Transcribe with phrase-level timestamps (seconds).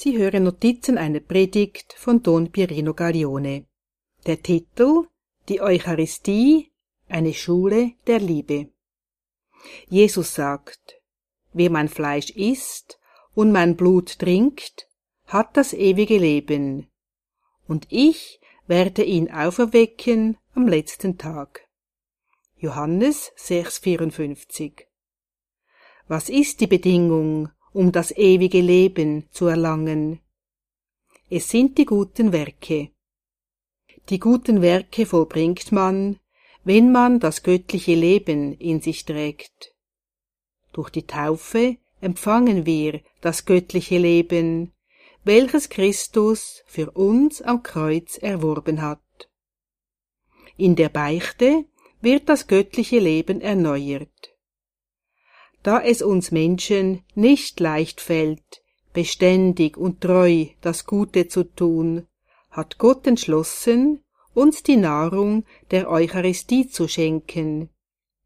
[0.00, 3.66] Sie hören Notizen einer Predigt von Don Pierino Gaglione.
[4.26, 5.08] Der Titel
[5.48, 6.70] Die Eucharistie,
[7.08, 8.68] eine Schule der Liebe.
[9.88, 11.02] Jesus sagt,
[11.52, 13.00] wer mein Fleisch isst
[13.34, 14.88] und mein Blut trinkt,
[15.26, 16.88] hat das ewige Leben,
[17.66, 18.38] und ich
[18.68, 21.66] werde ihn auferwecken am letzten Tag.
[22.56, 24.84] Johannes 6,54
[26.06, 30.20] Was ist die Bedingung, um das ewige Leben zu erlangen.
[31.30, 32.90] Es sind die guten Werke.
[34.08, 36.18] Die guten Werke vollbringt man,
[36.64, 39.74] wenn man das göttliche Leben in sich trägt.
[40.72, 44.72] Durch die Taufe empfangen wir das göttliche Leben,
[45.24, 49.00] welches Christus für uns am Kreuz erworben hat.
[50.56, 51.64] In der Beichte
[52.00, 54.37] wird das göttliche Leben erneuert
[55.62, 58.62] da es uns Menschen nicht leicht fällt,
[58.92, 62.06] beständig und treu das Gute zu tun,
[62.50, 64.02] hat Gott entschlossen,
[64.34, 67.70] uns die Nahrung der Eucharistie zu schenken,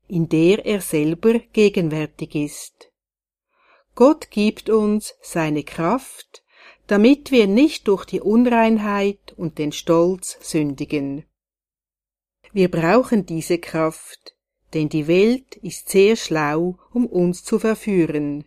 [0.09, 2.91] in der er selber gegenwärtig ist.
[3.95, 6.43] Gott gibt uns seine Kraft,
[6.87, 11.25] damit wir nicht durch die Unreinheit und den Stolz sündigen.
[12.53, 14.37] Wir brauchen diese Kraft,
[14.75, 18.45] denn die Welt ist sehr schlau, um uns zu verführen.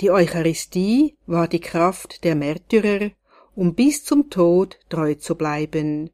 [0.00, 3.10] Die Eucharistie war die Kraft der Märtyrer,
[3.54, 6.10] um bis zum Tod treu zu bleiben.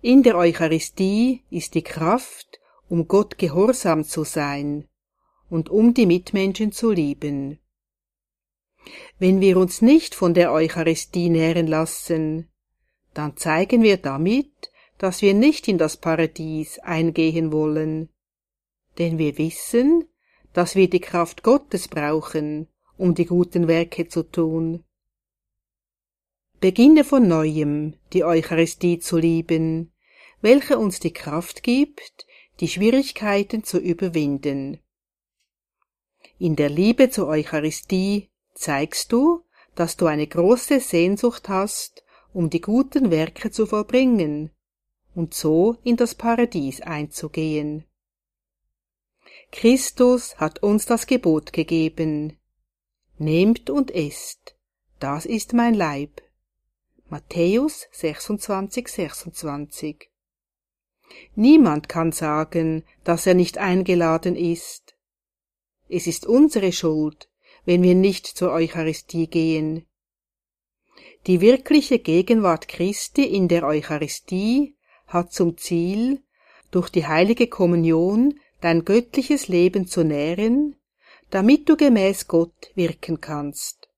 [0.00, 4.88] In der Eucharistie ist die Kraft, um Gott gehorsam zu sein
[5.50, 7.58] und um die Mitmenschen zu lieben.
[9.18, 12.48] Wenn wir uns nicht von der Eucharistie nähren lassen,
[13.12, 14.50] dann zeigen wir damit,
[14.98, 18.08] dass wir nicht in das Paradies eingehen wollen,
[18.98, 20.04] denn wir wissen,
[20.52, 24.84] dass wir die Kraft Gottes brauchen, um die guten Werke zu tun.
[26.60, 29.92] Beginne von neuem, die Eucharistie zu lieben,
[30.40, 32.26] welche uns die Kraft gibt,
[32.58, 34.80] die Schwierigkeiten zu überwinden.
[36.40, 39.44] In der Liebe zur Eucharistie zeigst du,
[39.76, 44.50] dass du eine große Sehnsucht hast, um die guten Werke zu vollbringen,
[45.18, 47.84] und so in das Paradies einzugehen.
[49.50, 52.38] Christus hat uns das Gebot gegeben.
[53.18, 54.56] Nehmt und esst,
[55.00, 56.22] das ist mein Leib.
[57.08, 60.08] Matthäus 26, 26.
[61.34, 64.94] Niemand kann sagen, dass er nicht eingeladen ist.
[65.88, 67.28] Es ist unsere Schuld,
[67.64, 69.84] wenn wir nicht zur Eucharistie gehen.
[71.26, 74.77] Die wirkliche Gegenwart Christi in der Eucharistie
[75.08, 76.22] hat zum Ziel,
[76.70, 80.76] durch die heilige Kommunion dein göttliches Leben zu nähren,
[81.30, 83.88] damit du gemäß Gott wirken kannst.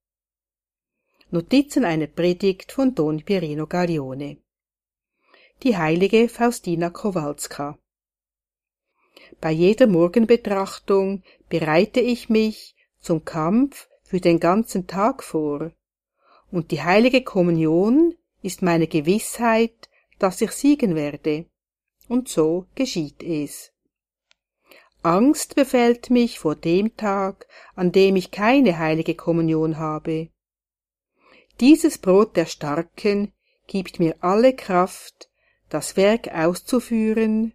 [1.31, 4.39] Notizen einer Predigt von Don Pierino Gaglione
[5.63, 7.79] Die heilige Faustina Kowalska.
[9.41, 15.73] Bei jeder Morgenbetrachtung bereite ich mich zum Kampf für den ganzen Tag vor,
[16.51, 19.90] und die heilige Kommunion ist meine Gewissheit,
[20.21, 21.47] dass ich siegen werde.
[22.09, 23.73] Und so geschieht es.
[25.03, 30.29] Angst befällt mich vor dem Tag, an dem ich keine heilige Kommunion habe.
[31.59, 33.33] Dieses Brot der Starken
[33.67, 35.31] gibt mir alle Kraft,
[35.69, 37.55] das Werk auszuführen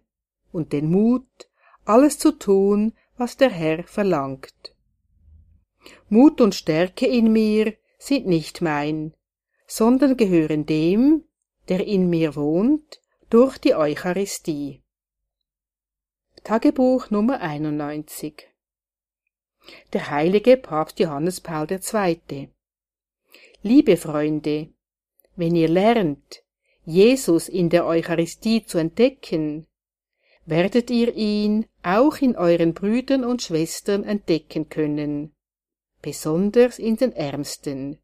[0.52, 1.48] und den Mut,
[1.84, 4.74] alles zu tun, was der Herr verlangt.
[6.08, 9.14] Mut und Stärke in mir sind nicht mein,
[9.66, 11.24] sondern gehören dem,
[11.68, 14.82] der in mir wohnt, durch die Eucharistie.
[16.44, 18.46] Tagebuch Nummer 91
[19.92, 22.50] Der heilige Papst Johannes Paul II.
[23.62, 24.68] Liebe Freunde,
[25.34, 26.44] wenn ihr lernt,
[26.84, 29.66] Jesus in der Eucharistie zu entdecken,
[30.44, 35.34] werdet ihr ihn auch in euren Brüdern und Schwestern entdecken können,
[36.00, 37.98] besonders in den Ärmsten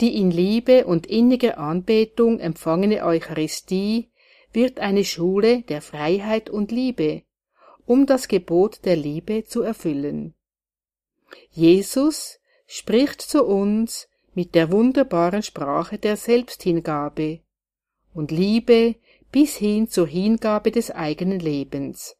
[0.00, 4.10] die in Liebe und inniger Anbetung empfangene Eucharistie
[4.52, 7.22] wird eine Schule der Freiheit und Liebe,
[7.84, 10.34] um das Gebot der Liebe zu erfüllen.
[11.50, 17.40] Jesus spricht zu uns mit der wunderbaren Sprache der Selbsthingabe
[18.14, 18.96] und Liebe
[19.32, 22.16] bis hin zur Hingabe des eigenen Lebens.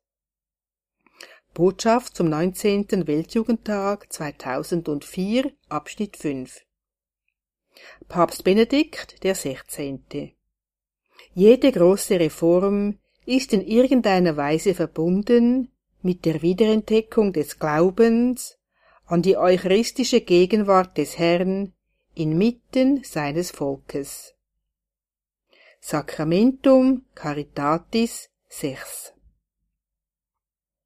[1.55, 3.07] Botschaft zum 19.
[3.07, 6.68] Weltjugendtag 2004, Abschnitt 5
[8.09, 10.33] Papst Benedikt der Sechzehnte.
[11.35, 15.71] Jede große Reform ist in irgendeiner Weise verbunden
[16.03, 18.59] mit der Wiederentdeckung des Glaubens
[19.07, 21.73] an die eucharistische Gegenwart des Herrn
[22.15, 24.35] inmitten seines Volkes.
[25.81, 29.13] Sacramentum Caritatis 6